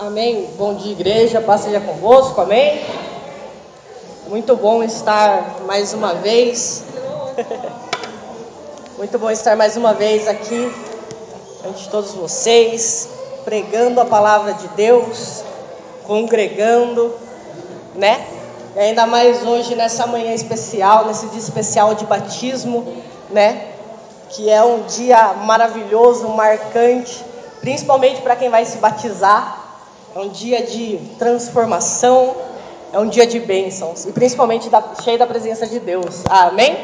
[0.00, 0.48] Amém.
[0.56, 1.42] Bom dia, igreja.
[1.42, 2.40] Paz seja convosco.
[2.40, 2.80] Amém.
[4.28, 6.84] Muito bom estar mais uma vez.
[8.96, 10.72] Muito bom estar mais uma vez aqui
[11.68, 13.10] ante todos vocês,
[13.44, 15.44] pregando a palavra de Deus,
[16.06, 17.14] congregando,
[17.94, 18.26] né?
[18.74, 22.90] E ainda mais hoje nessa manhã especial, nesse dia especial de batismo,
[23.28, 23.66] né?
[24.30, 27.22] Que é um dia maravilhoso, marcante,
[27.60, 29.59] principalmente para quem vai se batizar.
[30.14, 32.34] É um dia de transformação,
[32.92, 36.22] é um dia de bênçãos e principalmente da, cheio da presença de Deus.
[36.28, 36.76] Amém?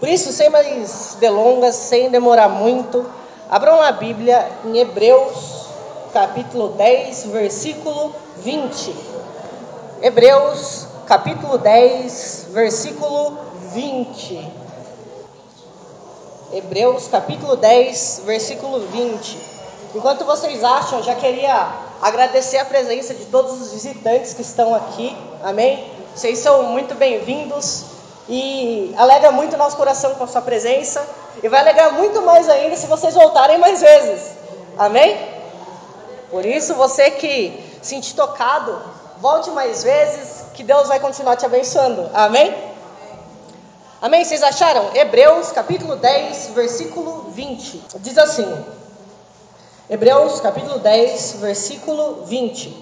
[0.00, 3.04] Por isso, sem mais delongas, sem demorar muito,
[3.50, 5.66] abram a Bíblia em Hebreus,
[6.14, 8.96] capítulo 10, versículo 20.
[10.00, 13.36] Hebreus, capítulo 10, versículo
[13.74, 14.52] 20.
[16.54, 19.61] Hebreus, capítulo 10, versículo 20.
[19.94, 21.68] Enquanto vocês acham, já queria
[22.00, 25.14] agradecer a presença de todos os visitantes que estão aqui.
[25.42, 25.86] Amém?
[26.14, 27.84] Vocês são muito bem-vindos
[28.26, 31.06] e alegra muito nosso coração com a sua presença
[31.42, 34.30] e vai alegrar muito mais ainda se vocês voltarem mais vezes.
[34.78, 35.14] Amém?
[36.30, 38.80] Por isso, você que se sentir tocado,
[39.18, 42.08] volte mais vezes, que Deus vai continuar te abençoando.
[42.14, 42.54] Amém?
[44.00, 44.24] Amém?
[44.24, 44.90] Vocês acharam?
[44.94, 47.84] Hebreus capítulo 10, versículo 20.
[48.00, 48.81] Diz assim:
[49.92, 52.74] Hebreus capítulo 10, versículo 20.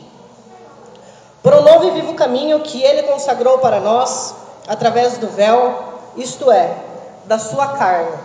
[1.43, 4.33] Por um novo e vivo caminho que ele consagrou para nós,
[4.69, 5.75] através do véu,
[6.17, 6.73] isto é,
[7.25, 8.17] da sua carne,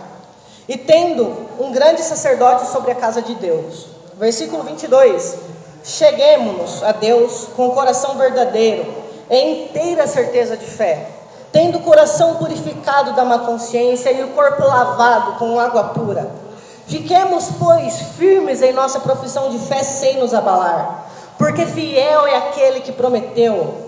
[0.68, 3.88] e tendo um grande sacerdote sobre a casa de Deus.
[4.14, 5.36] Versículo 22.
[5.82, 8.86] Cheguemos-nos a Deus com o coração verdadeiro,
[9.28, 11.08] em inteira certeza de fé,
[11.50, 16.45] tendo o coração purificado da má consciência e o corpo lavado com água pura
[16.86, 22.80] Fiquemos, pois, firmes em nossa profissão de fé sem nos abalar, porque fiel é aquele
[22.80, 23.86] que prometeu.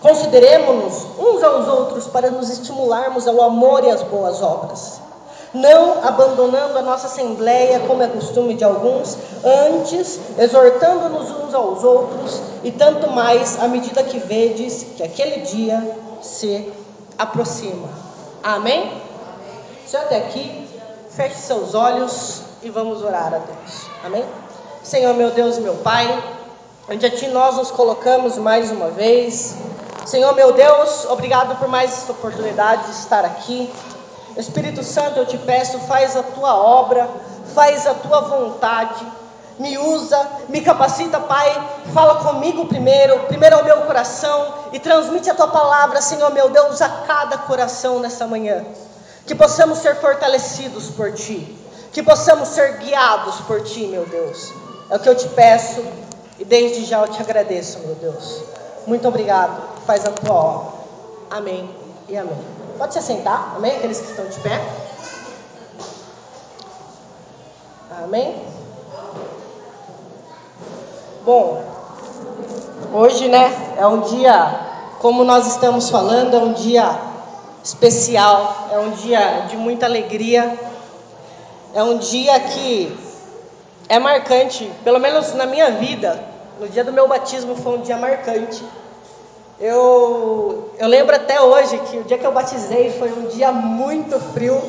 [0.00, 5.00] Consideremos-nos uns aos outros para nos estimularmos ao amor e às boas obras,
[5.52, 12.40] não abandonando a nossa assembleia, como é costume de alguns, antes exortando-nos uns aos outros,
[12.62, 16.72] e tanto mais à medida que vedes que aquele dia se
[17.18, 17.88] aproxima.
[18.44, 18.92] Amém?
[19.84, 20.67] Se até aqui
[21.18, 23.86] Feche seus olhos e vamos orar a Deus.
[24.04, 24.24] Amém?
[24.84, 26.06] Senhor, meu Deus meu Pai,
[26.88, 29.56] ante a Ti nós nos colocamos mais uma vez.
[30.06, 33.68] Senhor, meu Deus, obrigado por mais esta oportunidade de estar aqui.
[34.36, 37.10] Espírito Santo, eu te peço, faz a tua obra,
[37.52, 39.04] faz a tua vontade,
[39.58, 41.68] me usa, me capacita, Pai.
[41.92, 46.80] Fala comigo primeiro, primeiro ao meu coração e transmite a tua palavra, Senhor, meu Deus,
[46.80, 48.64] a cada coração nessa manhã
[49.28, 51.54] que possamos ser fortalecidos por Ti,
[51.92, 54.54] que possamos ser guiados por Ti, meu Deus.
[54.90, 55.84] É o que eu te peço
[56.38, 58.42] e desde já eu te agradeço, meu Deus.
[58.86, 60.72] Muito obrigado, faz a tua obra.
[61.30, 61.68] Amém
[62.08, 62.38] e amém.
[62.78, 63.76] Pode se sentar, amém?
[63.76, 64.66] Aqueles que estão de pé.
[68.02, 68.42] Amém?
[71.22, 71.62] Bom,
[72.94, 74.60] hoje, né, é um dia,
[75.00, 77.07] como nós estamos falando, é um dia
[77.62, 80.58] especial, é um dia de muita alegria,
[81.74, 82.96] é um dia que
[83.88, 86.22] é marcante, pelo menos na minha vida.
[86.60, 88.64] No dia do meu batismo foi um dia marcante.
[89.60, 94.18] Eu, eu lembro até hoje que o dia que eu batizei foi um dia muito
[94.32, 94.60] frio.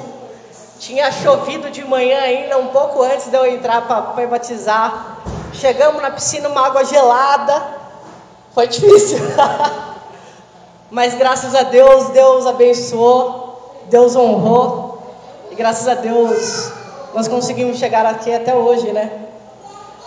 [0.80, 5.18] Tinha chovido de manhã ainda, um pouco antes de eu entrar para batizar.
[5.54, 7.80] Chegamos na piscina, uma água gelada.
[8.54, 9.20] Foi difícil.
[10.92, 15.02] Mas graças a Deus, Deus abençoou, Deus honrou.
[15.52, 16.72] E graças a Deus,
[17.14, 19.28] nós conseguimos chegar aqui até hoje, né?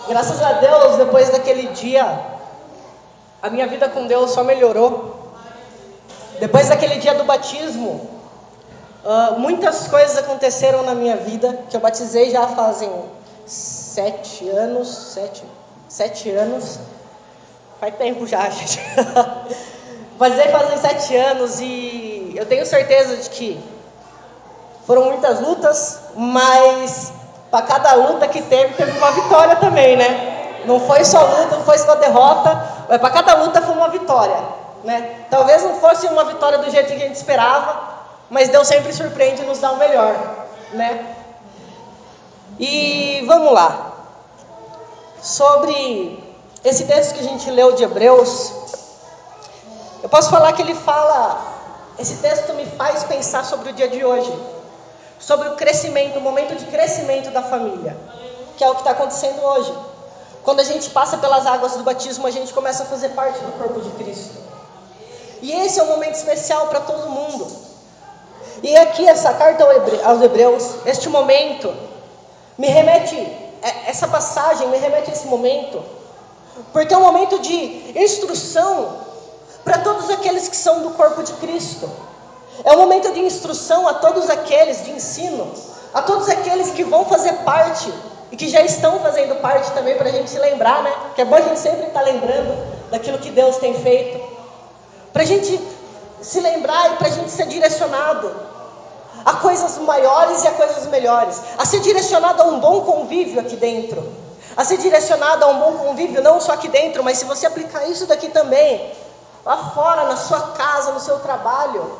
[0.07, 2.19] Graças a Deus, depois daquele dia,
[3.41, 5.31] a minha vida com Deus só melhorou.
[6.39, 8.09] Depois daquele dia do batismo,
[9.05, 12.91] uh, muitas coisas aconteceram na minha vida, que eu batizei já fazem
[13.45, 15.43] sete anos, sete,
[15.87, 16.79] sete anos.
[17.79, 18.79] Faz tempo já, gente.
[20.23, 23.61] Batizei fazem sete anos e eu tenho certeza de que
[24.87, 27.11] foram muitas lutas, mas
[27.51, 30.61] para cada luta que teve, teve uma vitória também, né?
[30.65, 34.41] Não foi só luta, não foi só derrota, mas para cada luta foi uma vitória,
[34.85, 35.25] né?
[35.29, 37.81] Talvez não fosse uma vitória do jeito que a gente esperava,
[38.29, 40.15] mas Deus sempre surpreende e nos dá o melhor,
[40.71, 41.05] né?
[42.57, 43.91] E vamos lá.
[45.21, 46.23] Sobre
[46.63, 48.63] esse texto que a gente leu de Hebreus,
[50.03, 51.41] eu posso falar que ele fala,
[51.97, 54.31] esse texto me faz pensar sobre o dia de hoje,
[55.17, 57.95] sobre o crescimento, o momento de crescimento da família,
[58.57, 59.73] que é o que está acontecendo hoje.
[60.43, 63.57] quando a gente passa pelas águas do batismo, a gente começa a fazer parte do
[63.57, 64.35] corpo de Cristo.
[65.41, 67.47] E esse é um momento especial para todo mundo.
[68.61, 69.65] E aqui essa carta
[70.03, 71.73] aos Hebreus, este momento,
[72.57, 75.81] me remete, é, essa passagem me remete a esse momento,
[76.73, 79.12] porque é um momento de instrução
[79.63, 81.89] para todos aqueles que são do corpo de Cristo.
[82.63, 85.51] É um momento de instrução a todos aqueles, de ensino,
[85.93, 87.91] a todos aqueles que vão fazer parte
[88.31, 90.91] e que já estão fazendo parte também para a gente se lembrar, né?
[91.15, 94.19] Que é bom a gente sempre estar tá lembrando daquilo que Deus tem feito,
[95.11, 95.59] para a gente
[96.21, 98.31] se lembrar e para a gente ser direcionado
[99.25, 103.55] a coisas maiores e a coisas melhores, a ser direcionado a um bom convívio aqui
[103.55, 104.03] dentro,
[104.55, 107.87] a ser direcionado a um bom convívio não só aqui dentro, mas se você aplicar
[107.87, 108.91] isso daqui também,
[109.45, 111.99] lá fora, na sua casa, no seu trabalho,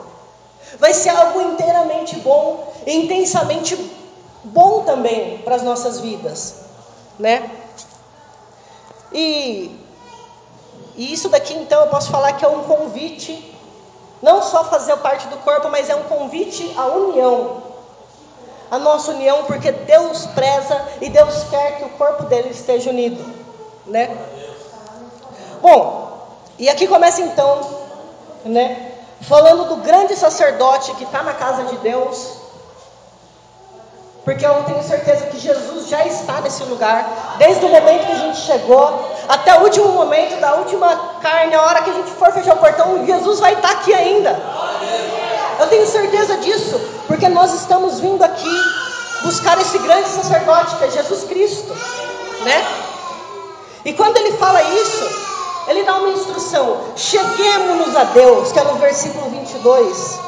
[0.80, 3.76] vai ser algo inteiramente bom intensamente
[4.44, 6.56] bom também para as nossas vidas,
[7.18, 7.50] né?
[9.12, 9.80] E,
[10.96, 13.52] e isso daqui então eu posso falar que é um convite
[14.22, 17.62] não só fazer parte do corpo, mas é um convite à união.
[18.72, 23.22] A nossa união, porque Deus preza e Deus quer que o corpo dele esteja unido,
[23.86, 24.18] né?
[25.62, 26.03] Bom,
[26.64, 27.60] e aqui começa então,
[28.46, 28.94] né?
[29.28, 32.38] Falando do grande sacerdote que está na casa de Deus,
[34.24, 38.20] porque eu tenho certeza que Jesus já está nesse lugar, desde o momento que a
[38.20, 42.32] gente chegou, até o último momento da última carne, a hora que a gente for
[42.32, 44.34] fechar o portão, Jesus vai estar aqui ainda.
[45.60, 48.62] Eu tenho certeza disso, porque nós estamos vindo aqui
[49.22, 51.76] buscar esse grande sacerdote que é Jesus Cristo,
[52.46, 52.66] né?
[53.84, 55.33] E quando ele fala isso,
[55.68, 60.20] ele dá uma instrução: cheguemos-nos a Deus, que é no versículo 22.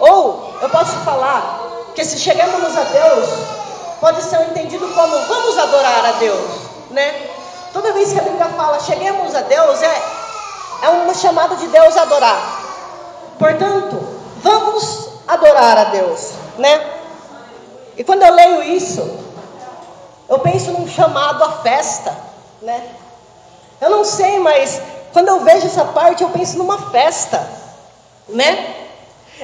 [0.00, 3.28] Ou eu posso falar, porque se chegamos a Deus,
[4.00, 6.50] pode ser entendido como vamos adorar a Deus,
[6.90, 7.30] né?
[7.72, 10.02] Toda vez que a Bíblia fala cheguemos a Deus, é,
[10.82, 12.60] é uma chamada de Deus a adorar.
[13.38, 13.98] Portanto,
[14.42, 16.90] vamos adorar a Deus, né?
[17.96, 19.18] E quando eu leio isso,
[20.28, 22.16] eu penso num chamado à festa,
[22.62, 22.96] né?
[23.84, 24.80] Eu não sei, mas
[25.12, 27.46] quando eu vejo essa parte, eu penso numa festa,
[28.26, 28.76] né?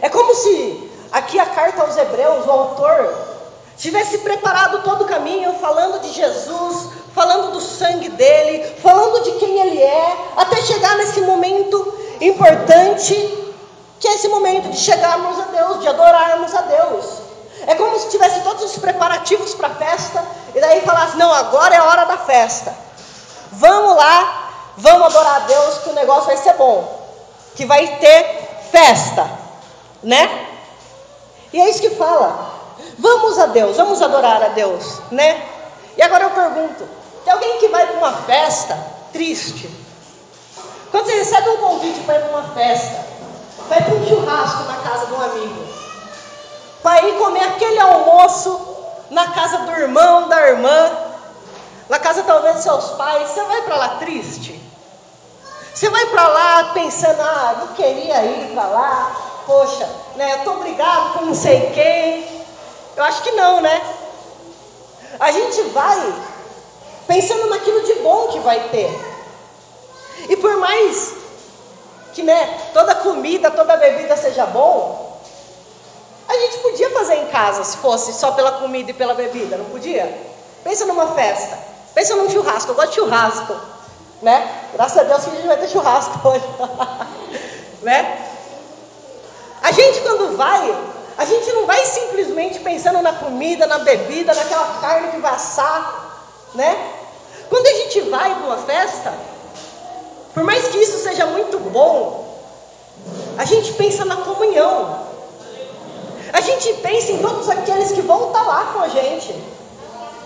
[0.00, 3.14] É como se aqui a carta aos Hebreus, o autor,
[3.76, 9.60] tivesse preparado todo o caminho, falando de Jesus, falando do sangue dele, falando de quem
[9.60, 13.14] ele é, até chegar nesse momento importante,
[13.98, 17.04] que é esse momento de chegarmos a Deus, de adorarmos a Deus.
[17.66, 21.74] É como se tivesse todos os preparativos para a festa, e daí falasse: não, agora
[21.74, 22.74] é a hora da festa.
[23.60, 26.98] Vamos lá, vamos adorar a Deus, que o negócio vai ser bom,
[27.54, 28.24] que vai ter
[28.72, 29.30] festa,
[30.02, 30.46] né?
[31.52, 32.54] E é isso que fala.
[32.98, 35.46] Vamos a Deus, vamos adorar a Deus, né?
[35.94, 36.88] E agora eu pergunto:
[37.22, 38.78] tem alguém que vai para uma festa
[39.12, 39.68] triste?
[40.90, 43.04] Quando você recebe um convite para ir para uma festa,
[43.68, 45.68] vai para um churrasco na casa de um amigo,
[46.82, 48.58] vai ir comer aquele almoço
[49.10, 51.09] na casa do irmão, da irmã,
[51.90, 54.58] na casa talvez seus pais, você vai para lá triste?
[55.74, 60.58] Você vai para lá pensando, ah, não queria ir para lá, poxa, né, eu estou
[60.58, 62.44] brigado com não sei quem.
[62.96, 63.82] Eu acho que não, né?
[65.18, 66.14] A gente vai
[67.08, 68.88] pensando naquilo de bom que vai ter.
[70.28, 71.14] E por mais
[72.14, 75.20] que né, toda comida, toda bebida seja bom,
[76.28, 79.64] a gente podia fazer em casa se fosse só pela comida e pela bebida, não
[79.64, 80.30] podia?
[80.62, 83.56] Pensa numa festa, pensa num churrasco, eu gosto de churrasco,
[84.22, 84.66] né?
[84.74, 86.44] Graças a Deus que a gente vai ter churrasco hoje,
[87.82, 88.26] né?
[89.62, 90.74] A gente quando vai,
[91.18, 96.26] a gente não vai simplesmente pensando na comida, na bebida, naquela carne que vai assar,
[96.54, 96.92] né?
[97.48, 99.12] Quando a gente vai para uma festa,
[100.32, 102.30] por mais que isso seja muito bom,
[103.36, 105.08] a gente pensa na comunhão.
[106.32, 109.34] A gente pensa em todos aqueles que vão estar lá com a gente,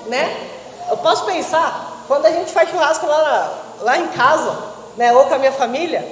[0.07, 0.51] né?
[0.89, 4.57] Eu posso pensar, quando a gente faz churrasco lá, lá em casa,
[4.97, 6.07] né, ou com a minha família,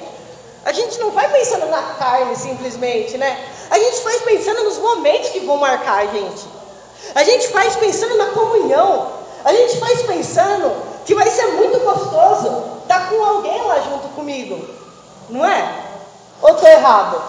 [0.64, 3.36] a gente não vai pensando na carne simplesmente, né?
[3.70, 6.46] A gente faz pensando nos momentos que vão marcar a gente.
[7.14, 9.08] A gente faz pensando na comunhão.
[9.44, 10.72] A gente faz pensando
[11.04, 14.64] que vai ser muito gostoso estar com alguém lá junto comigo.
[15.28, 15.74] Não é?
[16.40, 17.20] Ou estou errado?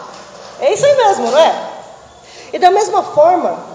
[0.60, 1.70] É isso aí mesmo, não é?
[2.54, 3.73] E da mesma forma,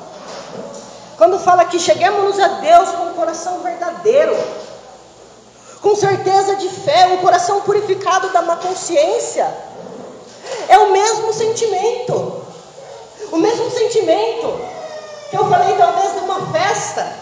[1.19, 4.37] quando fala que chegamos a Deus com um coração verdadeiro,
[5.83, 9.53] com certeza de fé, um coração purificado da má consciência.
[10.69, 12.43] É o mesmo sentimento,
[13.33, 14.61] o mesmo sentimento
[15.29, 17.13] que eu falei talvez de uma festa,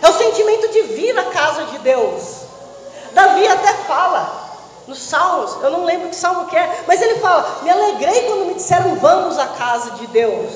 [0.00, 2.44] é o sentimento de vir à casa de Deus,
[3.12, 4.44] Davi até fala
[4.86, 8.46] nos Salmos, eu não lembro que salmo que é, mas ele fala: Me alegrei quando
[8.46, 10.52] me disseram vamos à casa de Deus.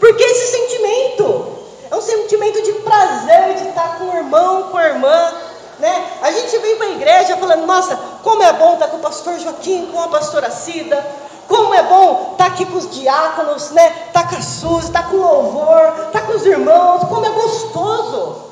[0.00, 1.58] Porque esse sentimento
[1.90, 5.34] é um sentimento de prazer de estar com o irmão, com a irmã,
[5.78, 6.06] né?
[6.22, 9.38] A gente vem para a igreja falando: Nossa, como é bom estar com o pastor
[9.38, 11.04] Joaquim, com a pastora Cida,
[11.46, 14.06] como é bom estar aqui com os diáconos, né?
[14.06, 18.50] Estar com a Suzy, estar com o louvor, estar com os irmãos, como é gostoso.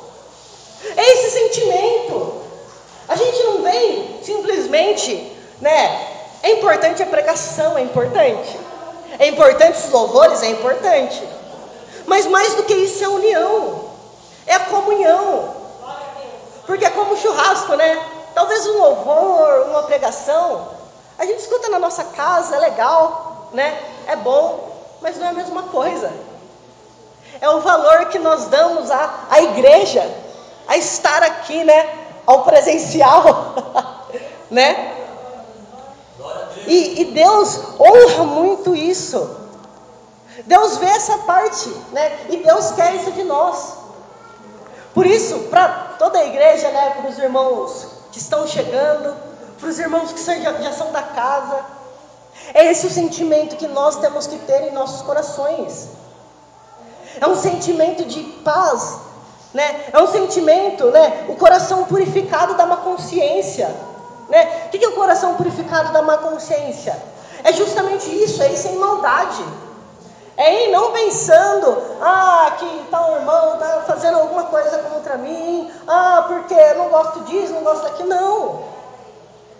[0.97, 2.43] É esse sentimento.
[3.09, 6.09] A gente não vem simplesmente, né?
[6.43, 8.59] É importante a pregação, é importante.
[9.19, 11.38] É importante os louvores, é importante.
[12.09, 13.85] Mas mais do que isso é união,
[14.47, 15.57] é a comunhão.
[16.67, 18.03] Porque é como churrasco, né?
[18.35, 20.69] Talvez um louvor, uma pregação,
[21.19, 23.79] a gente escuta na nossa casa, é legal, né?
[24.07, 24.71] É bom,
[25.03, 26.11] mas não é a mesma coisa.
[27.43, 30.03] É o valor que nós damos à, à igreja,
[30.67, 31.91] a estar aqui, né?
[32.27, 33.55] Ao presencial,
[34.51, 34.95] né?
[36.67, 39.48] E, e Deus honra muito isso.
[40.47, 42.27] Deus vê essa parte, né?
[42.29, 43.75] E Deus quer isso de nós.
[44.95, 45.69] Por isso, para
[45.99, 46.91] toda a igreja, né?
[46.91, 49.17] Para os irmãos que estão chegando,
[49.59, 51.65] para os irmãos que já, já são da casa,
[52.55, 55.89] é esse o sentimento que nós temos que ter em nossos corações.
[57.21, 58.99] É um sentimento de paz,
[59.53, 59.87] né?
[59.93, 61.27] É um sentimento, né?
[61.29, 63.69] O coração purificado da má consciência,
[64.29, 64.67] né?
[64.67, 66.97] O que é o coração purificado da má consciência?
[67.43, 69.45] É justamente isso, é ir sem maldade.
[70.39, 76.27] É ir não pensando, ah, que tal irmão está fazendo alguma coisa contra mim, ah,
[76.29, 78.09] porque eu não gosto disso, não gosto daquilo.
[78.09, 78.63] Não.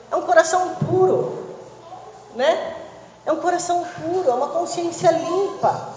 [0.09, 1.57] É um coração puro,
[2.37, 2.77] né?
[3.27, 5.89] É um coração puro, é uma consciência limpa.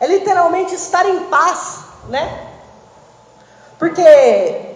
[0.00, 2.48] É literalmente estar em paz, né?
[3.78, 4.74] Porque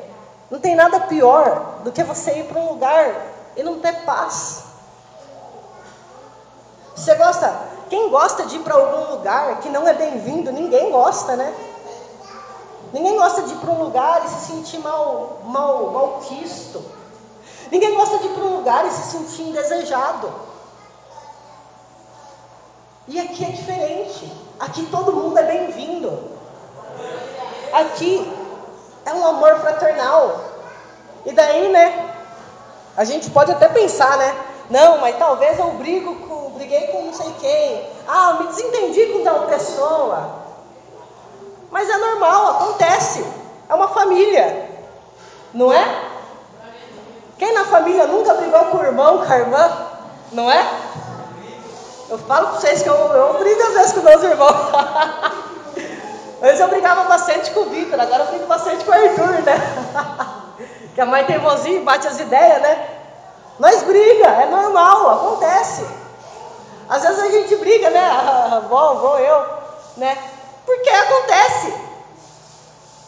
[0.49, 3.13] não tem nada pior do que você ir para um lugar
[3.57, 4.63] e não ter paz.
[6.95, 7.75] Você gosta?
[7.89, 10.51] Quem gosta de ir para algum lugar que não é bem-vindo?
[10.51, 11.55] Ninguém gosta, né?
[12.93, 16.83] Ninguém gosta de ir para um lugar e se sentir mal, mal, mal quisto.
[17.71, 20.33] Ninguém gosta de ir para um lugar e se sentir indesejado.
[23.09, 24.33] E aqui é diferente.
[24.59, 26.31] Aqui todo mundo é bem-vindo.
[27.73, 28.33] Aqui
[29.05, 30.41] é um amor fraternal.
[31.25, 32.15] E daí, né?
[32.97, 34.35] A gente pode até pensar, né?
[34.71, 36.26] Não, mas talvez eu brigo
[36.57, 37.91] briguei com não sei quem.
[38.09, 40.47] Ah, eu me desentendi com tal pessoa.
[41.71, 43.25] Mas é normal, acontece.
[43.69, 44.71] É uma família.
[45.55, 46.07] Não é?
[47.39, 49.71] Quem na família nunca brigou com o irmão, com a irmã?
[50.33, 50.67] Não é?
[52.09, 54.53] Eu falo para vocês que eu, eu brigo às vezes com meus irmãos.
[56.43, 59.55] Antes eu brigava bastante com o Vitor, agora eu brigo bastante com o Arthur, né?
[60.95, 62.89] que a mãe tem vozinho, bate as ideias, né?
[63.59, 65.87] Nós briga, é normal, acontece.
[66.89, 68.01] Às vezes a gente briga, né?
[68.01, 69.47] A avó, avó, eu,
[69.97, 70.17] né?
[70.65, 71.75] Porque acontece.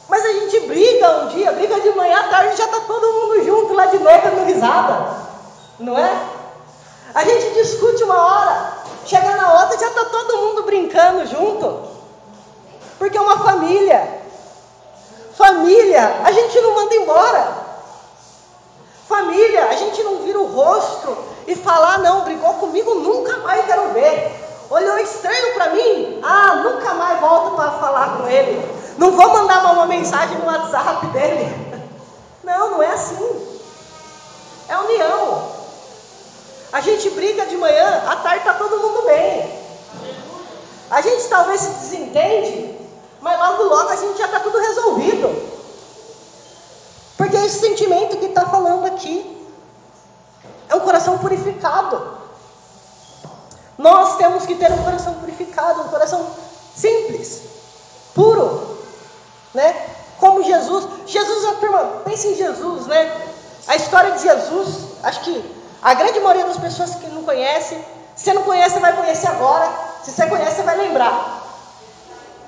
[0.08, 3.44] Mas a gente briga um dia, briga de manhã, à tarde já está todo mundo
[3.44, 5.16] junto lá de noite dando risada.
[5.78, 6.10] Não é?
[7.14, 8.72] A gente discute uma hora,
[9.04, 11.88] chega na outra já está todo mundo brincando junto.
[12.98, 14.18] Porque é uma família.
[15.36, 17.67] Família, a gente não manda embora.
[19.08, 23.64] Família, a gente não vira o rosto e fala, ah, não, brigou comigo, nunca mais
[23.64, 24.30] quero ver.
[24.68, 28.62] Olhou estranho para mim, ah, nunca mais volto para falar com ele.
[28.98, 31.68] Não vou mandar uma mensagem no WhatsApp dele.
[32.44, 33.58] Não, não é assim.
[34.68, 35.52] É união.
[36.72, 39.58] A gente briga de manhã, à tarde está todo mundo bem.
[40.90, 42.74] A gente talvez se desentende,
[43.20, 44.87] mas logo logo a gente já está tudo resolvido.
[47.48, 49.16] Esse sentimento que está falando aqui.
[50.68, 52.18] É um coração purificado.
[53.78, 56.26] Nós temos que ter um coração purificado, um coração
[56.76, 57.40] simples,
[58.14, 58.78] puro,
[59.54, 59.74] né?
[60.18, 63.18] Como Jesus, Jesus, turma, pense em Jesus, né?
[63.66, 64.68] A história de Jesus,
[65.02, 67.82] acho que a grande maioria das pessoas que não conhece,
[68.14, 69.72] se não conhece, vai conhecer agora.
[70.04, 71.46] Se você conhece, vai lembrar.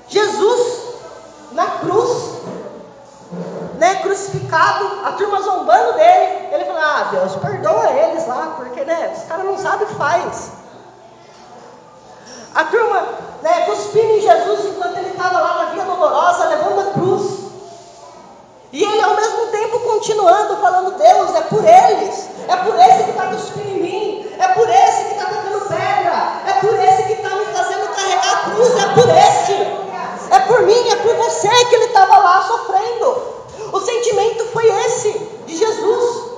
[0.09, 0.90] Jesus
[1.52, 1.90] na cruz,
[4.31, 9.25] crucificado, a turma zombando dele, ele falou: "Ah, Deus, perdoa eles lá, porque né, os
[9.25, 10.53] caras não sabem o que faz".
[12.55, 13.05] A turma
[13.43, 17.41] né, cuspindo em Jesus enquanto ele estava lá na Via Dolorosa, levando a cruz.
[18.73, 23.11] E ele ao mesmo tempo continuando, falando, Deus, é por eles, é por esse que
[23.11, 27.13] está cuspindo em mim, é por esse que está tocando pedra, é por esse que
[27.15, 29.53] está me fazendo carregar a cruz, é por esse,
[30.33, 33.40] é por mim, é por você que ele estava lá sofrendo.
[33.73, 35.12] O sentimento foi esse
[35.47, 36.30] de Jesus.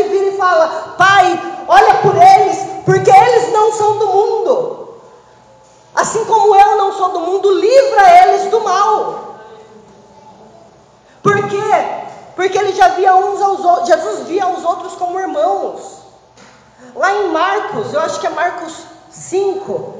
[0.00, 4.88] Ele vira e fala: Pai, olha por eles, porque eles não são do mundo.
[5.94, 9.36] Assim como eu não sou do mundo, livra eles do mal.
[11.22, 12.00] Por quê?
[12.34, 16.00] Porque ele já via uns aos outros, Jesus via os outros como irmãos.
[16.94, 19.99] Lá em Marcos, eu acho que é Marcos 5,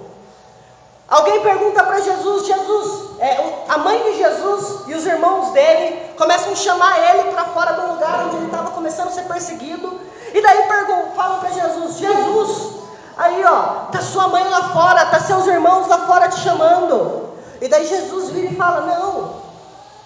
[1.10, 6.52] alguém pergunta para Jesus: Jesus, é, a mãe de Jesus e os irmãos dele começam
[6.52, 10.00] a chamar ele para fora do lugar onde ele estava começando a ser perseguido.
[10.32, 12.72] E daí perguntam, falam para Jesus: Jesus,
[13.16, 17.28] aí ó, tá sua mãe lá fora, tá seus irmãos lá fora te chamando.
[17.60, 19.34] E daí Jesus vira e fala: Não,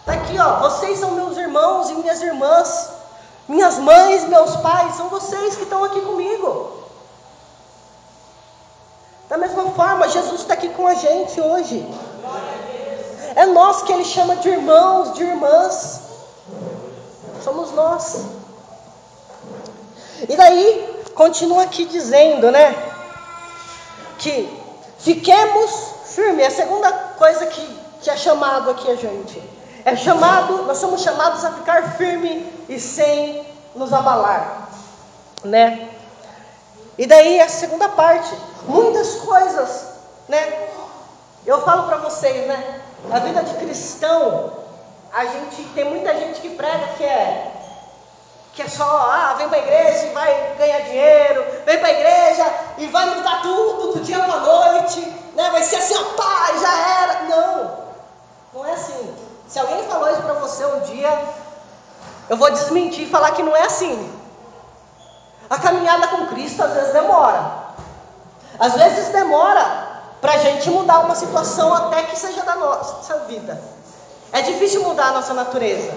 [0.07, 2.91] tá aqui ó, vocês são meus irmãos e minhas irmãs,
[3.47, 6.84] minhas mães, meus pais, são vocês que estão aqui comigo.
[9.35, 11.85] Da mesma forma, Jesus está aqui com a gente hoje.
[13.35, 16.03] É nós que Ele chama de irmãos, de irmãs.
[17.43, 18.27] Somos nós.
[20.29, 22.77] E daí, continua aqui dizendo, né?
[24.19, 24.49] Que
[25.01, 25.71] fiquemos
[26.05, 26.45] firmes.
[26.45, 29.43] É a segunda coisa que, que é chamado aqui a gente.
[29.85, 34.69] É chamado, nós somos chamados a ficar firme e sem nos abalar,
[35.43, 35.91] né?
[36.97, 38.33] E daí a segunda parte,
[38.67, 39.87] muitas coisas,
[40.29, 40.69] né?
[41.45, 42.81] Eu falo para vocês, né?
[43.13, 44.53] A vida de cristão,
[45.13, 47.51] a gente tem muita gente que prega que é
[48.55, 51.93] que é só, ah, vem para a igreja e vai ganhar dinheiro, vem para a
[51.93, 55.01] igreja e vai mudar tudo do dia para a noite,
[55.35, 55.51] né?
[55.51, 57.23] Vai ser assim, ó, pá, já era.
[57.25, 57.79] Não,
[58.55, 59.13] não é assim.
[59.49, 61.25] Se alguém falou isso para você um dia,
[62.29, 64.14] eu vou desmentir e falar que não é assim.
[65.55, 67.45] A caminhada com Cristo às vezes demora.
[68.59, 73.63] Às vezes demora para a gente mudar uma situação até que seja da nossa vida.
[74.33, 75.93] É difícil mudar a nossa natureza.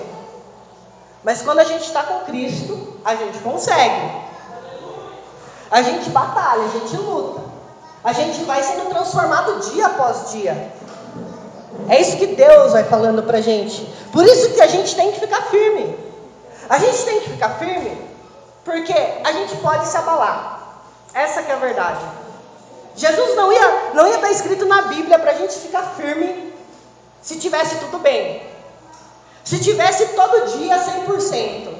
[1.24, 4.12] Mas quando a gente está com Cristo, a gente consegue.
[5.72, 7.42] A gente batalha, a gente luta.
[8.04, 10.72] A gente vai sendo transformado dia após dia.
[11.90, 13.82] É isso que Deus vai falando para a gente.
[14.12, 15.98] Por isso que a gente tem que ficar firme.
[16.70, 18.17] A gente tem que ficar firme
[18.68, 20.60] porque a gente pode se abalar.
[21.14, 22.04] Essa que é a verdade.
[22.98, 26.54] Jesus não ia, não ia estar escrito na Bíblia para a gente ficar firme
[27.22, 28.46] se tivesse tudo bem.
[29.46, 31.78] Se tivesse todo dia 100%.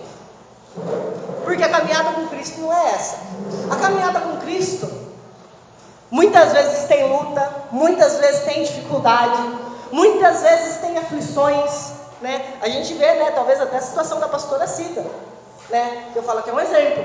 [1.44, 3.18] Porque a caminhada com Cristo não é essa.
[3.70, 4.90] A caminhada com Cristo
[6.10, 9.42] muitas vezes tem luta, muitas vezes tem dificuldade,
[9.92, 12.54] muitas vezes tem aflições, né?
[12.62, 15.06] A gente vê, né, talvez até a situação da pastora Cida,
[15.70, 16.12] né?
[16.16, 17.04] Eu falo que é um exemplo.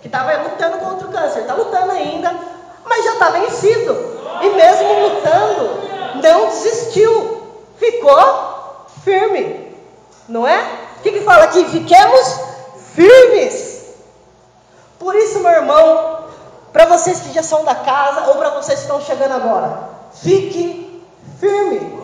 [0.00, 2.34] Que estava lutando contra o câncer, está lutando ainda,
[2.84, 4.20] mas já está vencido.
[4.42, 7.40] E mesmo lutando, não desistiu.
[7.76, 9.74] Ficou firme.
[10.28, 10.60] Não é?
[10.98, 11.64] O que, que fala aqui?
[11.64, 12.40] Fiquemos
[12.94, 13.70] firmes.
[14.98, 16.24] Por isso, meu irmão,
[16.72, 21.02] para vocês que já são da casa ou para vocês que estão chegando agora, fique
[21.38, 22.00] firme.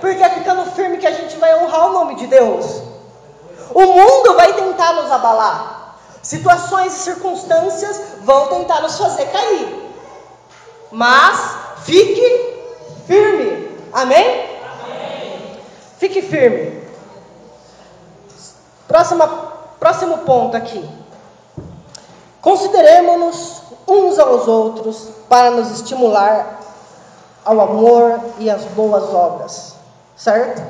[0.00, 2.85] Porque é ficando firme que a gente vai honrar o nome de Deus.
[3.74, 5.96] O mundo vai tentar nos abalar.
[6.22, 9.92] Situações e circunstâncias vão tentar nos fazer cair.
[10.90, 12.56] Mas fique
[13.06, 13.78] firme.
[13.92, 14.60] Amém?
[14.82, 15.60] Amém.
[15.98, 16.82] Fique firme.
[18.88, 19.28] Próxima,
[19.78, 20.88] próximo ponto aqui.
[22.40, 26.60] Consideremos-nos uns aos outros para nos estimular
[27.44, 29.74] ao amor e às boas obras.
[30.16, 30.62] Certo?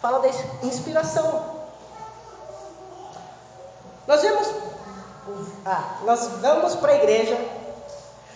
[0.00, 0.28] Fala da
[0.62, 1.49] inspiração.
[4.10, 4.48] Nós vamos,
[5.64, 7.38] ah, nós vamos para a igreja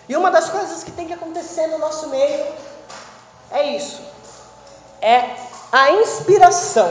[0.07, 2.45] e uma das coisas que tem que acontecer no nosso meio
[3.51, 4.01] é isso,
[5.01, 5.35] é
[5.73, 6.89] a inspiração.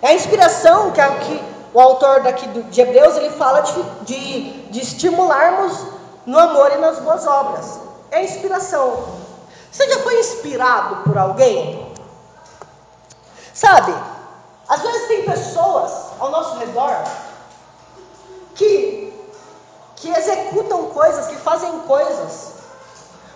[0.00, 4.62] É a inspiração que, a, que o autor daqui de Hebreus ele fala de, de,
[4.70, 5.88] de estimularmos
[6.24, 7.80] no amor e nas boas obras.
[8.10, 9.04] É a inspiração.
[9.70, 11.94] Você já foi inspirado por alguém?
[13.52, 13.94] Sabe,
[14.66, 17.27] às vezes tem pessoas ao nosso redor
[18.58, 19.12] que,
[19.96, 22.52] que executam coisas, que fazem coisas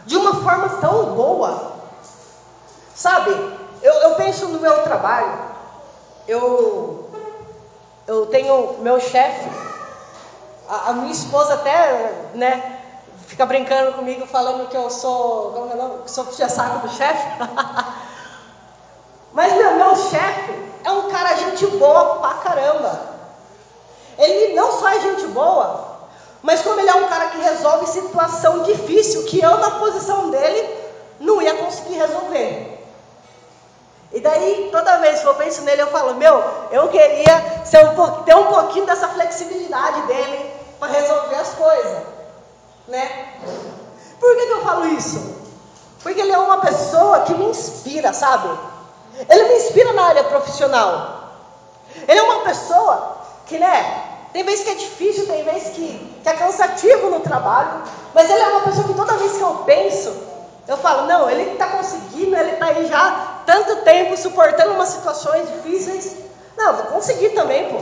[0.05, 1.73] de uma forma tão boa.
[2.95, 3.31] Sabe,
[3.81, 5.39] eu, eu penso no meu trabalho,
[6.29, 7.09] eu,
[8.07, 9.49] eu tenho meu chefe,
[10.69, 12.81] a, a, minha esposa até, né,
[13.27, 16.03] fica brincando comigo falando que eu sou, como é nome?
[16.07, 17.27] Sou puxa-saco do chefe.
[19.33, 20.53] Mas meu, meu chefe
[20.85, 23.12] é um cara gente boa pra caramba.
[24.19, 25.93] Ele não só é gente boa,
[26.43, 30.69] mas como ele é um cara que resolve situação difícil, que eu na posição dele
[31.21, 32.73] não ia conseguir resolver.
[34.13, 38.23] E daí, toda vez que eu penso nele, eu falo, meu, eu queria ser um,
[38.25, 42.03] ter um pouquinho dessa flexibilidade dele para resolver as coisas.
[42.89, 43.35] Né?
[44.21, 45.43] Por que, que eu falo isso?
[46.03, 48.51] Porque ele é uma pessoa que me inspira, sabe?
[49.29, 51.31] Ele me inspira na área profissional.
[52.07, 54.02] Ele é uma pessoa que, né,
[54.33, 57.83] tem vezes que é difícil, tem vezes que, que é cansativo no trabalho,
[58.15, 60.13] mas ele é uma pessoa que toda vez que eu penso,
[60.67, 65.49] eu falo, não, ele está conseguindo, ele está aí já tanto tempo suportando umas situações
[65.49, 66.17] difíceis.
[66.57, 67.81] Não, vou conseguir também, pô.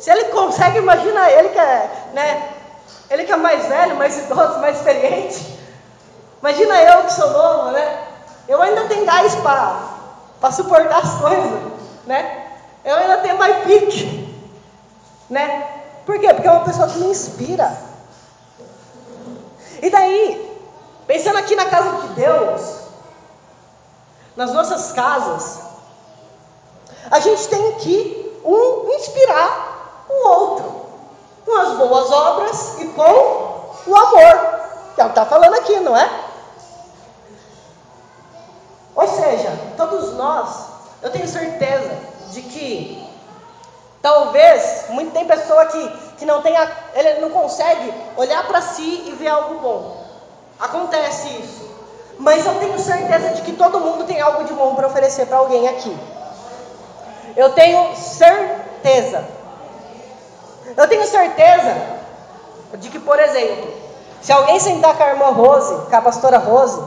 [0.00, 2.52] Se ele consegue, imagina ele que é, né,
[3.10, 5.58] ele que é mais velho, mais idoso, mais experiente.
[6.40, 7.98] Imagina eu que sou novo, né?
[8.46, 11.62] Eu ainda tenho gás para suportar as coisas,
[12.06, 12.46] né?
[12.84, 14.34] Eu ainda tenho mais pique,
[15.28, 15.77] né?
[16.08, 16.32] Por quê?
[16.32, 17.70] Porque é uma pessoa que me inspira.
[19.82, 20.58] E daí,
[21.06, 22.62] pensando aqui na casa de Deus,
[24.34, 25.58] nas nossas casas,
[27.10, 30.86] a gente tem que um inspirar o outro
[31.44, 34.60] com as boas obras e com o amor,
[34.94, 36.10] que é o que está falando aqui, não é?
[38.96, 40.68] Ou seja, todos nós,
[41.02, 41.98] eu tenho certeza
[42.30, 43.07] de que
[44.00, 49.12] Talvez, muito, tem pessoa que, que não tenha, ele não consegue olhar para si e
[49.18, 50.04] ver algo bom.
[50.58, 51.68] Acontece isso.
[52.18, 55.38] Mas eu tenho certeza de que todo mundo tem algo de bom para oferecer para
[55.38, 55.96] alguém aqui.
[57.36, 59.24] Eu tenho certeza.
[60.76, 61.76] Eu tenho certeza
[62.74, 63.72] de que, por exemplo,
[64.20, 66.80] se alguém sentar com a irmã Rose, com a pastora Rose,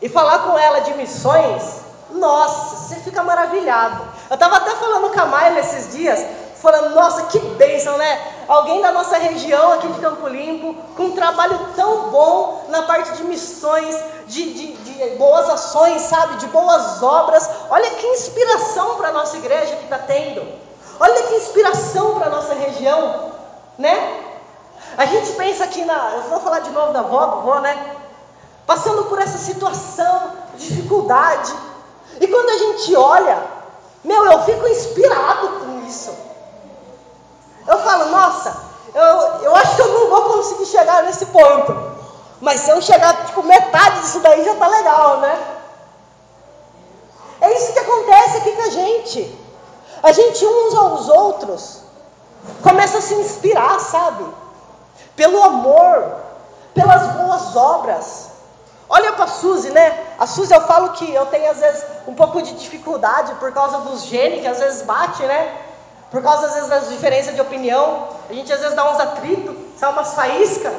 [0.00, 1.80] e falar com ela de missões,
[2.10, 4.02] nossa, você fica maravilhado.
[4.28, 6.24] Eu estava até falando com a Maia nesses dias,
[6.56, 8.32] falando, nossa, que bênção, né?
[8.48, 13.12] Alguém da nossa região aqui de Campo Limpo, com um trabalho tão bom na parte
[13.12, 16.36] de missões, de, de, de boas ações, sabe?
[16.36, 17.48] De boas obras.
[17.70, 20.46] Olha que inspiração para a nossa igreja que está tendo.
[20.98, 23.32] Olha que inspiração para a nossa região,
[23.78, 24.22] né?
[24.96, 26.12] A gente pensa aqui na.
[26.14, 27.96] Eu vou falar de novo da vó, né?
[28.66, 31.54] Passando por essa situação, dificuldade,
[32.20, 33.55] e quando a gente olha,
[34.04, 36.14] meu, eu fico inspirado com isso.
[37.66, 38.56] Eu falo, nossa,
[38.94, 39.02] eu,
[39.42, 41.96] eu acho que eu não vou conseguir chegar nesse ponto.
[42.40, 45.56] Mas se eu chegar, tipo, metade disso daí já tá legal, né?
[47.40, 49.46] É isso que acontece aqui com a gente.
[50.02, 51.80] A gente uns aos outros
[52.62, 54.24] começa a se inspirar, sabe?
[55.14, 56.16] Pelo amor,
[56.74, 58.30] pelas boas obras.
[58.88, 60.06] Olha para a Suzy, né?
[60.18, 63.78] A Suzy eu falo que eu tenho às vezes um pouco de dificuldade por causa
[63.78, 65.56] dos genes que às vezes bate, né?
[66.10, 69.56] Por causa às vezes das diferenças de opinião, a gente às vezes dá uns atritos,
[69.76, 70.72] sai umas faíscas,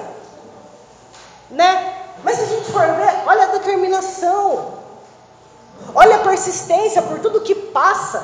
[1.49, 1.95] né?
[2.23, 4.73] Mas se a gente for ver, olha a determinação,
[5.93, 8.23] olha a persistência por tudo que passa,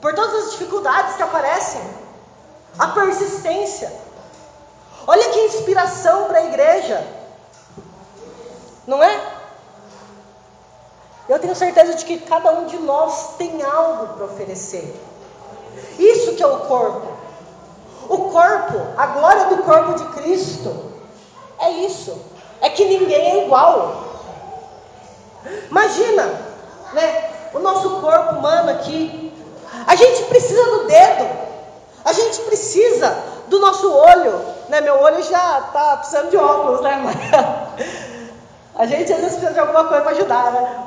[0.00, 1.82] por todas as dificuldades que aparecem,
[2.78, 3.92] a persistência.
[5.06, 7.19] Olha que inspiração para a igreja.
[8.90, 9.20] Não é?
[11.28, 15.00] Eu tenho certeza de que cada um de nós tem algo para oferecer.
[15.96, 17.06] Isso que é o corpo.
[18.08, 20.92] O corpo, a glória do corpo de Cristo,
[21.60, 22.20] é isso.
[22.60, 24.06] É que ninguém é igual.
[25.70, 26.24] Imagina,
[26.92, 27.30] né?
[27.54, 29.32] O nosso corpo humano aqui.
[29.86, 31.30] A gente precisa do dedo.
[32.04, 34.44] A gente precisa do nosso olho.
[34.68, 34.80] Né?
[34.80, 37.00] Meu olho já está precisando de óculos, né?
[38.74, 40.84] A gente às vezes precisa de alguma coisa para ajudar, né?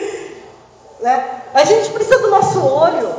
[1.00, 1.42] né?
[1.54, 3.14] A gente precisa do nosso olho.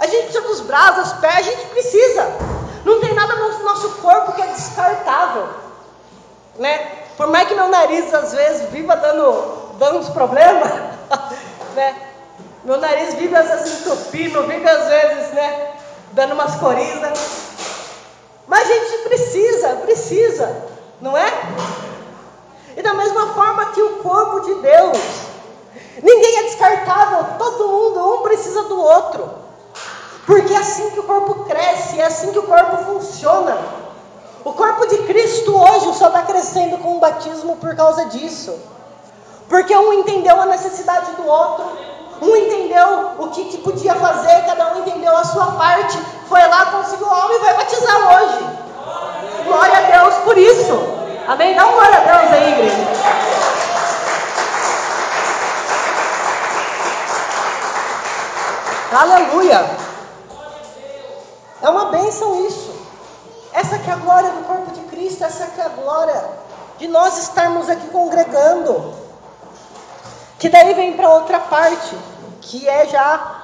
[0.00, 2.26] A gente precisa dos braços, dos pés, a gente precisa.
[2.84, 5.48] Não tem nada no nosso corpo que é descartável.
[6.58, 7.02] Né?
[7.16, 10.72] Por mais que meu nariz às vezes viva dando, dando uns problemas,
[11.76, 11.96] né?
[12.64, 15.70] Meu nariz vive às vezes entupindo, vive às vezes, né?
[16.12, 17.18] Dando umas corisas.
[18.46, 20.64] Mas a gente precisa, precisa,
[21.00, 21.30] não é?
[22.76, 24.98] E da mesma forma que o corpo de Deus.
[26.02, 29.28] Ninguém é descartável, todo mundo, um precisa do outro.
[30.26, 33.58] Porque é assim que o corpo cresce, é assim que o corpo funciona.
[34.44, 38.58] O corpo de Cristo hoje só está crescendo com o batismo por causa disso.
[39.48, 41.64] Porque um entendeu a necessidade do outro,
[42.22, 46.66] um entendeu o que, que podia fazer, cada um entendeu a sua parte, foi lá,
[46.66, 49.44] conseguiu algo e vai batizar hoje.
[49.44, 51.01] glória a Deus por isso.
[51.26, 51.54] Amém?
[51.54, 52.76] Dá glória a Deus aí, igreja.
[58.92, 59.70] Aleluia.
[61.62, 62.72] É uma bênção isso.
[63.52, 66.24] Essa que é a glória do corpo de Cristo, essa que é a glória
[66.78, 68.94] de nós estarmos aqui congregando.
[70.38, 71.96] Que daí vem para outra parte,
[72.40, 73.42] que é já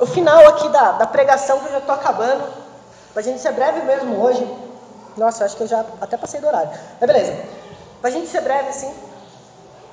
[0.00, 2.44] o final aqui da, da pregação, que eu já estou acabando.
[3.12, 4.65] Para a gente ser breve mesmo hoje.
[5.16, 6.70] Nossa, acho que eu já até passei do horário.
[7.00, 7.36] Mas beleza.
[8.00, 8.92] Para a gente ser breve assim.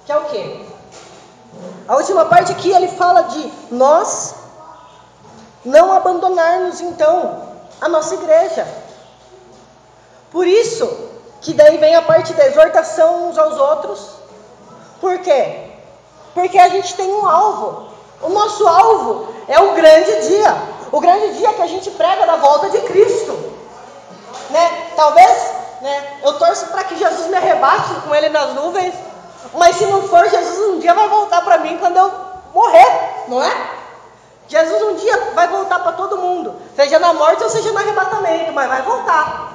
[0.05, 0.65] Que é o quê?
[1.87, 4.35] A última parte aqui ele fala de nós
[5.63, 8.67] não abandonarmos então a nossa igreja.
[10.31, 14.09] Por isso que daí vem a parte da exortação uns aos outros.
[14.99, 15.71] Por quê?
[16.33, 17.89] Porque a gente tem um alvo.
[18.21, 20.55] O nosso alvo é o grande dia.
[20.91, 23.33] O grande dia que a gente prega da volta de Cristo.
[24.49, 24.82] Né?
[24.95, 25.51] Talvez
[25.81, 28.93] né, eu torço para que Jesus me arrebate com ele nas nuvens.
[29.53, 32.11] Mas se não for, Jesus um dia vai voltar para mim quando eu
[32.53, 33.51] morrer, não é?
[34.47, 38.51] Jesus um dia vai voltar para todo mundo, seja na morte ou seja no arrebatamento,
[38.53, 39.53] mas vai voltar.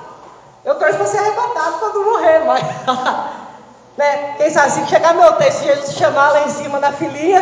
[0.64, 2.62] Eu torço para ser arrebatado quando morrer, mas.
[3.96, 4.34] né?
[4.36, 7.40] Quem sabe se chegar meu texto, Jesus chamar lá em cima na filinha,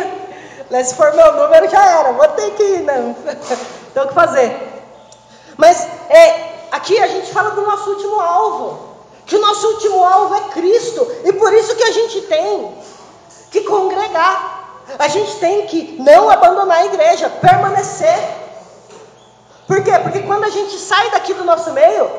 [0.69, 0.83] né?
[0.83, 3.13] se for meu número, já era, vou ter que ir, não.
[3.93, 4.55] Tem o que fazer.
[5.57, 8.97] Mas é, aqui a gente fala do nosso último alvo.
[9.25, 11.05] Que o nosso último alvo é Cristo.
[11.25, 12.77] E por isso que a gente tem
[13.51, 14.57] que congregar.
[14.97, 18.17] A gente tem que não abandonar a igreja, permanecer.
[19.67, 19.91] Por quê?
[20.01, 22.09] Porque quando a gente sai daqui do nosso meio,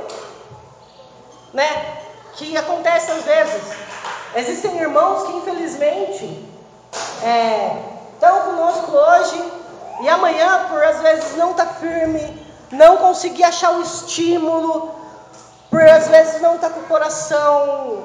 [1.55, 1.99] né?
[2.35, 3.63] Que acontece às vezes.
[4.37, 6.47] Existem irmãos que infelizmente
[7.23, 7.77] é,
[8.15, 9.43] estão conosco hoje
[10.03, 14.95] e amanhã, por às vezes não estar tá firme, não conseguir achar o estímulo,
[15.71, 18.05] por às vezes não estar tá com o coração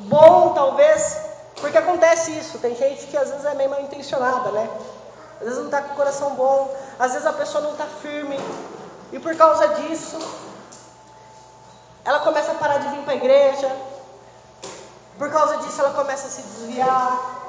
[0.00, 1.18] bom, talvez,
[1.60, 2.58] porque acontece isso.
[2.58, 4.68] Tem gente que às vezes é meio mal intencionada, né?
[5.40, 8.38] Às vezes não está com o coração bom, às vezes a pessoa não está firme,
[9.12, 10.18] e por causa disso,
[12.04, 13.76] ela começa a parar de vir para a igreja.
[15.18, 17.40] Por causa disso, ela começa a se desviar.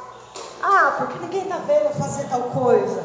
[0.62, 3.04] Ah, porque ninguém está vendo fazer tal coisa.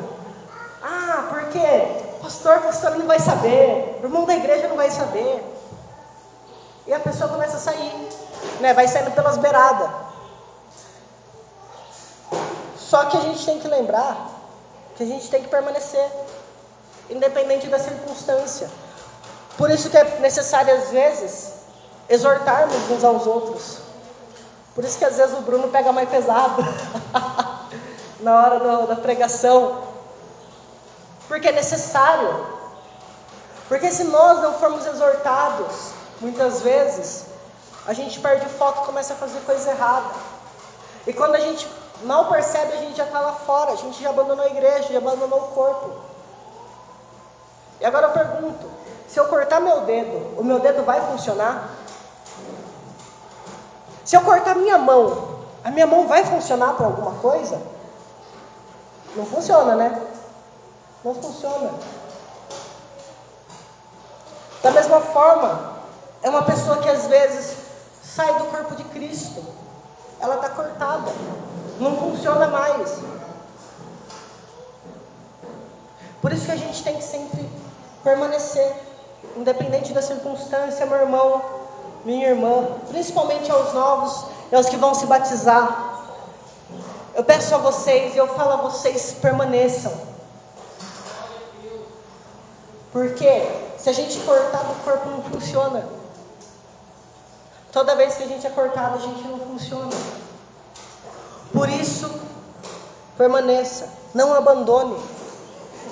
[0.83, 3.98] Ah, porque pastor, pastor não vai saber.
[4.02, 5.42] O irmão da igreja não vai saber.
[6.86, 8.08] E a pessoa começa a sair,
[8.60, 8.74] né?
[8.74, 9.90] Vai saindo pelas beiradas.
[12.76, 14.30] Só que a gente tem que lembrar
[14.96, 16.08] que a gente tem que permanecer,
[17.10, 18.68] independente da circunstância.
[19.56, 21.52] Por isso que é necessário, às vezes,
[22.08, 23.78] exortarmos uns aos outros.
[24.74, 26.62] Por isso que às vezes o Bruno pega mais pesado
[28.20, 29.95] na hora do, da pregação.
[31.28, 32.46] Porque é necessário.
[33.68, 37.24] Porque se nós não formos exortados, muitas vezes,
[37.86, 40.10] a gente perde o foco e começa a fazer coisa errada.
[41.06, 41.68] E quando a gente
[42.04, 44.98] mal percebe, a gente já está lá fora, a gente já abandonou a igreja, já
[44.98, 45.92] abandonou o corpo.
[47.80, 48.70] E agora eu pergunto:
[49.08, 51.70] se eu cortar meu dedo, o meu dedo vai funcionar?
[54.04, 57.60] Se eu cortar minha mão, a minha mão vai funcionar para alguma coisa?
[59.16, 60.00] Não funciona, né?
[61.07, 61.71] Não funciona.
[64.61, 65.75] Da mesma forma,
[66.21, 67.59] é uma pessoa que às vezes
[68.03, 69.40] sai do corpo de Cristo,
[70.19, 71.12] ela está cortada,
[71.79, 72.99] não funciona mais.
[76.21, 77.49] Por isso que a gente tem que sempre
[78.03, 78.75] permanecer,
[79.37, 81.40] independente da circunstância, meu irmão,
[82.05, 86.03] minha irmã, principalmente aos novos e aos que vão se batizar.
[87.14, 90.15] Eu peço a vocês e eu falo a vocês: permaneçam.
[92.96, 93.28] Porque
[93.76, 95.87] se a gente cortar do corpo não funciona.
[97.70, 99.92] Toda vez que a gente é cortado, a gente não funciona.
[101.52, 102.11] Por isso,
[103.18, 104.96] permaneça, não abandone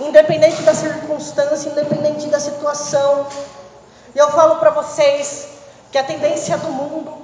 [0.00, 3.26] independente da circunstância, independente da situação.
[4.14, 5.48] E eu falo para vocês
[5.92, 7.14] que a tendência do mundo,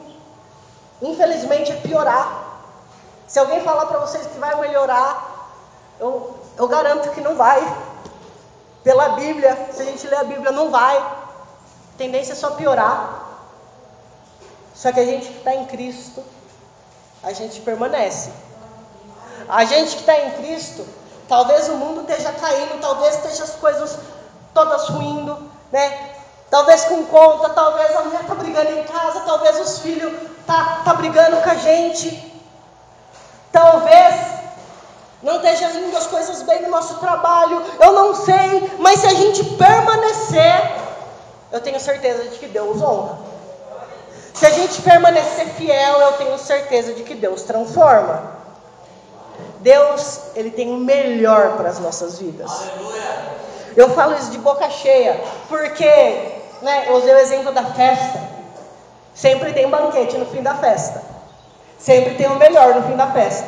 [1.01, 2.69] infelizmente, é piorar.
[3.27, 5.49] Se alguém falar para vocês que vai melhorar,
[5.99, 7.90] eu, eu garanto que não vai.
[8.83, 10.97] Pela Bíblia, se a gente ler a Bíblia, não vai.
[10.97, 11.17] A
[11.99, 13.29] tendência é só piorar.
[14.75, 16.25] Só que a gente que está em Cristo,
[17.23, 18.31] a gente permanece.
[19.49, 20.87] A gente que está em Cristo,
[21.31, 24.01] Talvez o mundo esteja caindo, talvez esteja as coisas
[24.53, 26.17] todas ruindo, né?
[26.51, 30.13] Talvez com conta, talvez a mulher está brigando em casa, talvez os filhos
[30.45, 32.35] tá, tá brigando com a gente.
[33.53, 34.40] Talvez
[35.23, 39.15] não esteja indo as coisas bem no nosso trabalho, eu não sei, mas se a
[39.15, 40.73] gente permanecer,
[41.53, 43.19] eu tenho certeza de que Deus honra.
[44.33, 48.41] Se a gente permanecer fiel, eu tenho certeza de que Deus transforma.
[49.59, 52.51] Deus, ele tem o melhor para as nossas vidas.
[53.77, 55.85] Eu falo isso de boca cheia, porque,
[56.63, 58.21] né, eu usei o exemplo da festa.
[59.15, 61.03] Sempre tem banquete no fim da festa.
[61.79, 63.47] Sempre tem o melhor no fim da festa.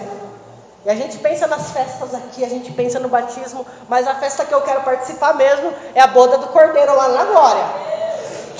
[0.85, 4.45] E a gente pensa nas festas aqui, a gente pensa no batismo, mas a festa
[4.45, 7.92] que eu quero participar mesmo é a boda do cordeiro lá na glória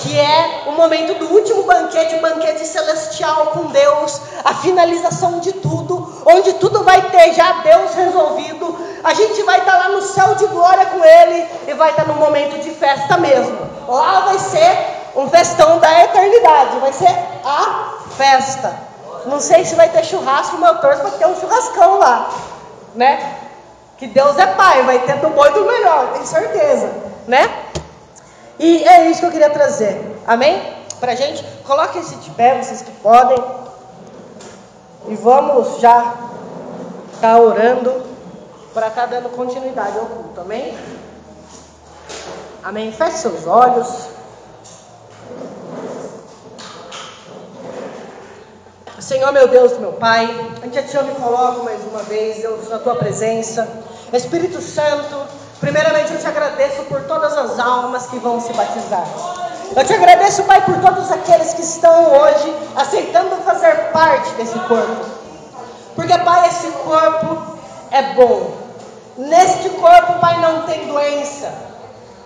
[0.03, 5.53] que é o momento do último banquete, o banquete celestial com Deus, a finalização de
[5.53, 8.77] tudo, onde tudo vai ter já Deus resolvido.
[9.03, 12.15] A gente vai estar lá no céu de glória com Ele e vai estar no
[12.15, 13.57] momento de festa mesmo.
[13.87, 14.77] Lá vai ser
[15.15, 18.92] um festão da eternidade, vai ser a festa.
[19.25, 22.29] Não sei se vai ter churrasco, mas eu torço para ter um churrascão lá,
[22.95, 23.37] né?
[23.97, 26.91] Que Deus é Pai, vai ter do bom e do melhor, tenho certeza,
[27.27, 27.49] né?
[28.59, 30.21] E é isso que eu queria trazer.
[30.27, 30.61] Amém?
[30.99, 33.37] Pra gente, coloque esse de pé, vocês que podem.
[35.07, 36.13] E vamos já
[37.13, 38.03] estar tá orando
[38.73, 40.41] para estar tá dando continuidade ao culto.
[40.41, 40.77] Amém?
[42.63, 42.91] Amém.
[42.91, 44.07] Feche seus olhos.
[49.03, 50.25] Senhor, meu Deus, meu Pai,
[50.65, 53.67] ante Ti eu me coloco mais uma vez, Deus, na Tua presença.
[54.11, 55.15] Espírito Santo,
[55.63, 59.07] Primeiramente, eu te agradeço por todas as almas que vão se batizar.
[59.73, 65.05] Eu te agradeço, Pai, por todos aqueles que estão hoje aceitando fazer parte desse corpo.
[65.95, 67.57] Porque, Pai, esse corpo
[67.91, 68.57] é bom.
[69.17, 71.49] Neste corpo, Pai, não tem doença.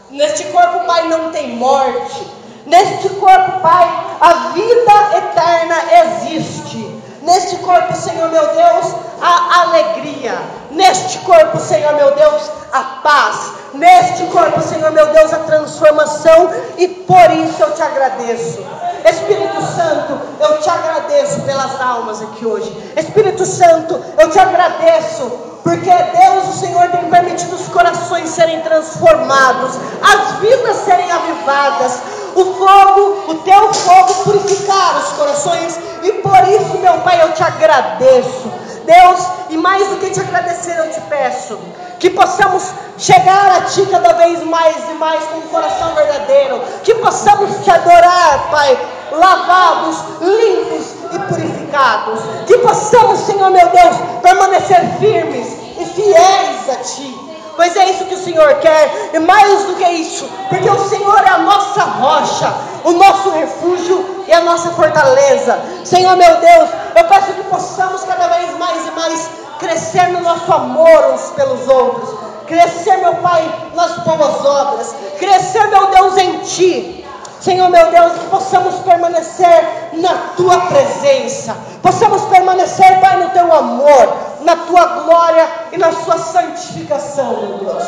[0.09, 2.25] Neste corpo, Pai, não tem morte.
[2.67, 3.87] Neste corpo, Pai,
[4.19, 7.01] a vida eterna existe.
[7.21, 10.37] Neste corpo, Senhor meu Deus, a alegria.
[10.71, 13.51] Neste corpo, Senhor meu Deus, a paz.
[13.73, 16.51] Neste corpo, Senhor meu Deus, a transformação.
[16.77, 18.65] E por isso eu te agradeço.
[19.05, 22.93] Espírito Santo, eu te agradeço pelas almas aqui hoje.
[22.97, 29.75] Espírito Santo, eu te agradeço porque Deus, o Senhor, tem permitido os corações serem transformados,
[30.01, 31.99] as vidas serem avivadas,
[32.41, 37.43] o fogo, o teu fogo purificar os corações, e por isso, meu Pai, eu te
[37.43, 38.51] agradeço.
[38.85, 39.19] Deus,
[39.49, 41.59] e mais do que te agradecer, eu te peço
[41.99, 42.63] que possamos
[42.97, 47.71] chegar a Ti cada vez mais e mais com o coração verdadeiro, que possamos te
[47.71, 48.77] adorar, Pai,
[49.11, 55.47] lavados, limpos e purificados, que possamos, Senhor meu Deus, permanecer firmes
[55.79, 57.26] e fiéis a Ti
[57.57, 61.19] Pois é isso que o Senhor quer, e mais do que isso, porque o Senhor
[61.23, 65.59] é a nossa rocha, o nosso refúgio e a nossa fortaleza.
[65.83, 70.53] Senhor meu Deus, eu peço que possamos cada vez mais e mais crescer no nosso
[70.53, 72.15] amor uns pelos outros,
[72.45, 73.43] crescer, meu Pai,
[73.73, 77.06] nas boas obras, crescer, meu Deus, em Ti.
[77.39, 84.17] Senhor meu Deus, que possamos permanecer na tua presença, possamos permanecer, Pai, no teu amor,
[84.41, 87.83] na tua glória e na sua santificação, meu Deus.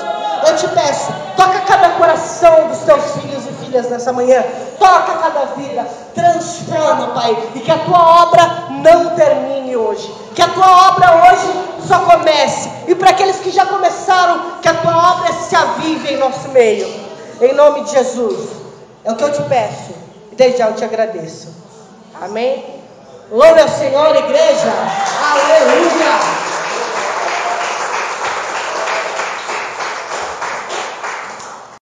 [0.48, 4.44] Eu te peço, toca cada coração dos teus filhos e filhas nessa manhã,
[4.78, 10.48] toca cada vida, transforma, Pai, e que a tua obra não termine hoje, que a
[10.50, 15.34] tua obra hoje só comece, e para aqueles que já começaram, que a tua obra
[15.34, 16.88] se avive em nosso meio,
[17.42, 18.69] em nome de Jesus.
[19.04, 19.93] É o que eu te peço.
[20.31, 21.54] E desde já eu te agradeço.
[22.21, 22.63] Amém?
[23.31, 24.73] Louve ao Senhor, igreja.
[25.31, 26.48] Aleluia.